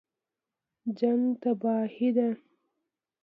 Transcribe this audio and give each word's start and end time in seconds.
جنګ 0.97 1.23
تباهي 1.41 2.07
ده 2.15 2.27